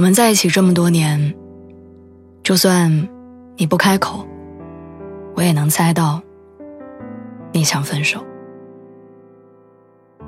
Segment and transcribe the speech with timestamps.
[0.00, 1.34] 我们在一起这么多年，
[2.42, 3.06] 就算
[3.58, 4.26] 你不开口，
[5.36, 6.22] 我也能猜到
[7.52, 8.24] 你想分手。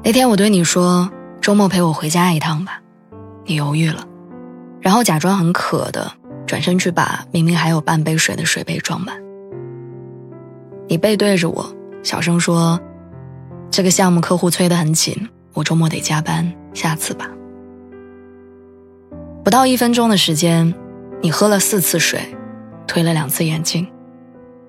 [0.04, 2.82] 那天我对你说周末陪我回家一趟吧，
[3.46, 4.06] 你犹豫了，
[4.78, 6.12] 然后假装很渴的
[6.46, 9.16] 转身去把明明还有半杯水的水杯装满。
[10.86, 12.78] 你背对着我，小声说
[13.72, 17.26] ：“这个项目客户催得很紧，我周末得加班，下次吧。”
[19.44, 20.72] 不到一分钟的时间，
[21.20, 22.20] 你喝了四次水，
[22.86, 23.90] 推了两次眼镜，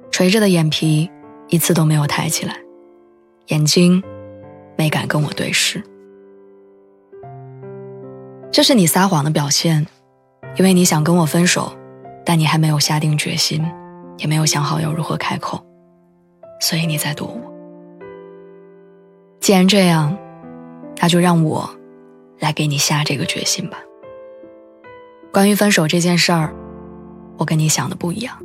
[0.10, 1.08] 垂着的眼皮
[1.48, 2.58] 一次都没有抬起来，
[3.50, 4.02] 眼睛
[4.76, 5.84] 没敢跟我对视。
[8.52, 9.86] 这是你撒谎的表现，
[10.56, 11.72] 因为你想跟我分手，
[12.26, 13.64] 但你还没有下定决心，
[14.18, 15.64] 也没有想好要如何开口，
[16.60, 17.54] 所以你在躲我。
[19.40, 20.18] 既然这样，
[20.98, 21.70] 那就让我
[22.40, 23.78] 来给你下这个决心吧。
[25.34, 26.54] 关于分手这件事儿，
[27.40, 28.38] 我跟你想的不一样。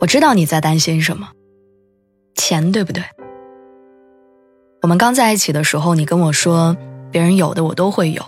[0.00, 1.30] 我知道你在担心什么，
[2.34, 3.02] 钱对不对？
[4.82, 6.76] 我们刚在一起的时候，你跟我说，
[7.10, 8.22] 别人有的我都会有。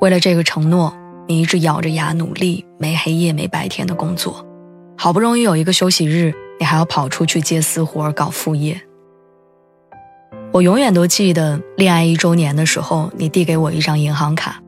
[0.00, 0.92] 为了这个承诺，
[1.28, 4.44] 你一直咬着牙努力，没黑夜没白天的工作。
[4.98, 8.80] 好不容易有一个休息日，你还要跑出去接私活搞副业。
[10.50, 14.60] 我永远都记得恋爱一周年的时候，你递给我一张银行卡。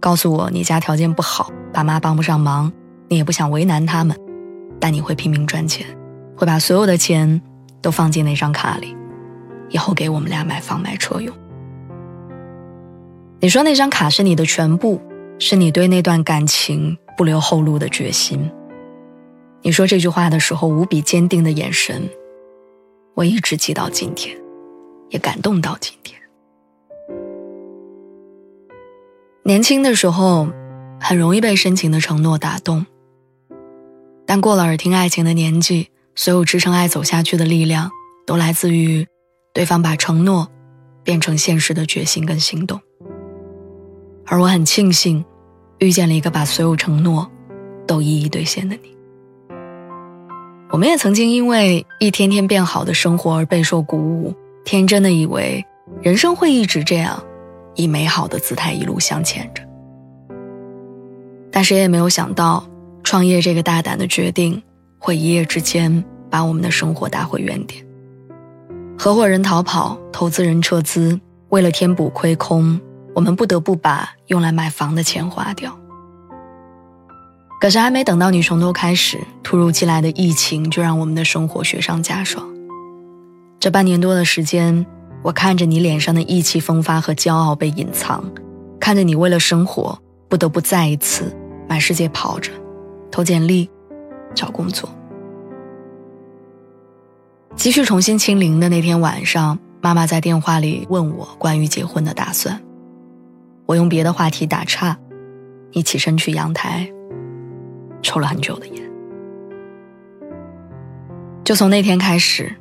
[0.00, 2.72] 告诉我你家条件不好，爸妈帮不上忙，
[3.06, 4.16] 你也不想为难他们，
[4.80, 5.86] 但你会拼命赚钱，
[6.34, 7.40] 会把所有的钱
[7.82, 8.96] 都放进那张卡里，
[9.68, 11.34] 以后给我们俩买房买车用。
[13.40, 15.00] 你说那张卡是你的全部，
[15.38, 18.50] 是你对那段感情不留后路的决心。
[19.62, 22.08] 你说这句话的时候无比坚定的眼神，
[23.14, 24.34] 我一直记到今天，
[25.10, 26.19] 也感动到今天。
[29.50, 30.48] 年轻的时候，
[31.00, 32.86] 很容易被深情的承诺打动。
[34.24, 37.90] 但过了耳听爱情的年纪，所有支撑爱走下去的力量，
[38.24, 39.04] 都来自于
[39.52, 40.46] 对方把承诺
[41.02, 42.80] 变成现实的决心跟行动。
[44.24, 45.24] 而我很庆幸，
[45.80, 47.28] 遇见了一个把所有承诺
[47.88, 48.96] 都一一兑现的你。
[50.70, 54.32] 我们也曾经因为一天天变好的生活而备受鼓舞，
[54.64, 55.66] 天真的以为
[56.02, 57.20] 人生会一直这样。
[57.80, 59.62] 以美好的姿态一路向前着，
[61.50, 62.64] 但谁也没有想到，
[63.02, 64.62] 创业这个大胆的决定
[64.98, 67.84] 会一夜之间把我们的生活打回原点。
[68.98, 72.78] 合伙人逃跑，投资人撤资，为了填补亏空，
[73.14, 75.74] 我们不得不把用来买房的钱花掉。
[77.60, 82.46] 可是还没等到你从头开始，突如其来的疫情就让我们的生活雪上加霜。
[83.58, 84.86] 这半年多的时间。
[85.22, 88.24] 我看着你脸上的意气风发和骄傲被隐藏，
[88.80, 89.98] 看着你为了生活
[90.28, 91.36] 不得不再一次
[91.68, 92.50] 满世界跑着，
[93.10, 93.68] 投简历，
[94.34, 94.88] 找工作。
[97.54, 102.58] 积蓄重新清零的那天晚上，妈妈在电话里问我关于结婚的打算，
[103.66, 104.96] 我用别的话题打岔，
[105.72, 106.90] 你起身去阳台，
[108.00, 108.82] 抽了很久的烟。
[111.44, 112.56] 就从那天开始，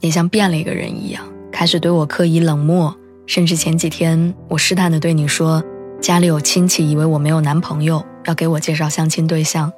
[0.00, 1.22] 你像变了一个人一样。
[1.58, 2.96] 开始对我刻意冷漠，
[3.26, 5.60] 甚至前几天我试探的对你说，
[6.00, 9.72] 家里有亲戚以为我没有男朋友，要给我介绍相亲对象。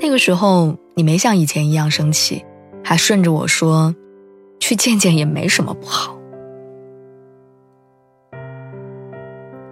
[0.00, 2.42] 那个时候你没像以前一样生气，
[2.82, 3.94] 还顺着我说，
[4.58, 6.16] 去见见也没什么不好。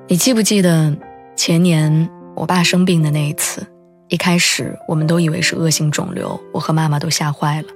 [0.08, 0.94] 你记不记得
[1.34, 3.66] 前年我爸生病的那一次？
[4.08, 7.68] 一开始我们都以为是恶性肿瘤，我和妈妈都吓坏了，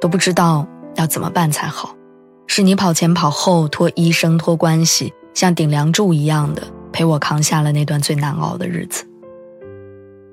[0.00, 0.66] 都不知道
[0.96, 1.94] 要怎么办才好。
[2.46, 6.62] 是你跑前跑后，托医生托关系，像顶梁柱一样的
[6.92, 9.06] 陪我扛下了那段最难熬的日子。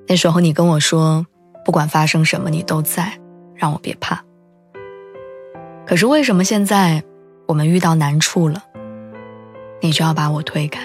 [0.06, 1.24] 那时候你跟我说，
[1.64, 3.18] 不管发生什么，你都在，
[3.54, 4.22] 让我别怕。
[5.86, 7.02] 可是为什么现在
[7.46, 8.62] 我们遇到难处了，
[9.80, 10.80] 你就要把我推开？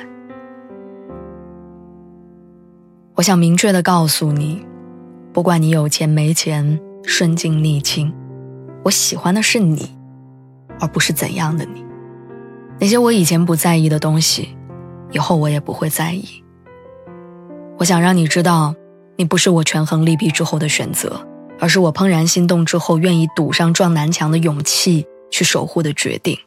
[3.15, 4.65] 我想明确的告诉你，
[5.33, 8.13] 不管你有钱没钱，顺境逆境，
[8.83, 9.95] 我喜欢的是你。
[10.79, 11.83] 而不是怎样的你，
[12.79, 14.55] 那些我以前不在意的东西，
[15.11, 16.43] 以后我也不会在意。
[17.77, 18.73] 我想让你知道，
[19.15, 21.25] 你不是我权衡利弊之后的选择，
[21.59, 26.37] 而是我怦然心动之后愿意赌上撞南墙的勇气去守护的决定。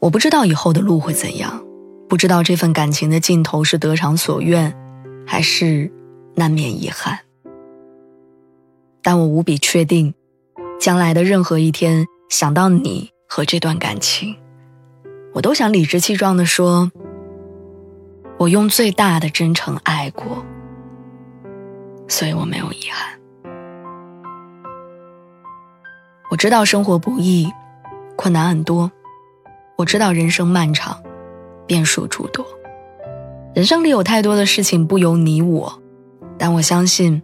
[0.00, 1.62] 我不知道以后的路会怎样，
[2.08, 4.74] 不知道这份感情的尽头是得偿所愿，
[5.26, 5.92] 还是
[6.34, 7.18] 难免遗憾。
[9.02, 10.14] 但我无比确定，
[10.80, 14.34] 将来的任何一天，想到你和这段感情，
[15.34, 16.90] 我都想理直气壮地说。
[18.38, 20.42] 我用最大的真诚爱过，
[22.08, 23.20] 所以我没有遗憾。
[26.30, 27.52] 我知道生活不易，
[28.16, 28.90] 困难很多；
[29.76, 30.98] 我知道人生漫长，
[31.66, 32.42] 变数诸多。
[33.54, 35.82] 人生里有太多的事情不由你我，
[36.38, 37.22] 但我相信，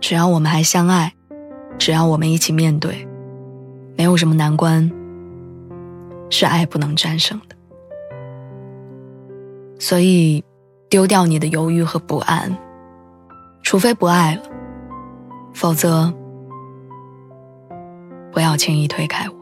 [0.00, 1.14] 只要我们还相爱，
[1.78, 3.06] 只要我们一起面对，
[3.96, 4.90] 没有什么难关
[6.30, 7.56] 是爱不能战胜的。
[9.78, 10.44] 所以。
[10.88, 12.56] 丢掉你的犹豫和不安，
[13.64, 14.42] 除非不爱了，
[15.52, 16.14] 否则
[18.30, 19.35] 不要轻易推开我。